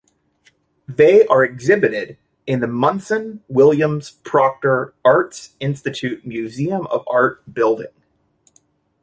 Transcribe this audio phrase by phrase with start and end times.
[0.87, 2.17] They are exhibited
[2.47, 7.93] in the Munson-Williams-Proctor Arts Institute Museum of Art Building.